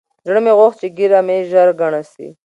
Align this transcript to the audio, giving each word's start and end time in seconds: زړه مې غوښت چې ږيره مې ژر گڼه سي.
زړه 0.25 0.39
مې 0.45 0.53
غوښت 0.57 0.77
چې 0.81 0.87
ږيره 0.97 1.19
مې 1.27 1.37
ژر 1.49 1.69
گڼه 1.79 2.01
سي. 2.11 2.27